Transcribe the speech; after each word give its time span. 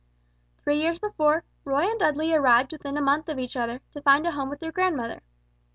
Three 0.63 0.81
years 0.81 0.97
before, 0.97 1.43
Roy 1.63 1.81
and 1.87 1.99
Dudley 1.99 2.33
arrived 2.33 2.71
within 2.71 2.97
a 2.97 3.01
month 3.03 3.29
of 3.29 3.37
each 3.37 3.55
other, 3.55 3.81
to 3.93 4.01
find 4.01 4.25
a 4.25 4.31
home 4.31 4.49
with 4.49 4.59
their 4.59 4.71
grandmother. 4.71 5.21